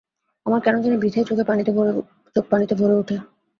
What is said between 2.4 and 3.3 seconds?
পানিতে ভরে উঠে।